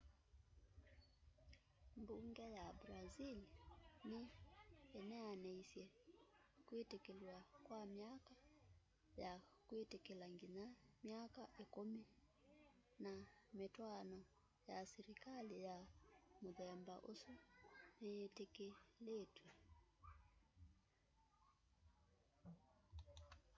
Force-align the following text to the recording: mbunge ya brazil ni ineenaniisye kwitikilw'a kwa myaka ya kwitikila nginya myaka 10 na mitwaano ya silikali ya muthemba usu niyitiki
mbunge 2.01 2.45
ya 2.57 2.65
brazil 2.81 3.37
ni 4.09 4.21
ineenaniisye 4.99 5.85
kwitikilw'a 6.67 7.37
kwa 7.65 7.79
myaka 7.95 8.33
ya 9.23 9.33
kwitikila 9.67 10.25
nginya 10.33 10.67
myaka 11.05 11.41
10 11.77 12.03
na 13.03 13.11
mitwaano 13.57 14.19
ya 14.69 14.77
silikali 14.91 15.55
ya 15.67 15.77
muthemba 16.41 16.95
usu 17.11 17.33
niyitiki 18.01 18.67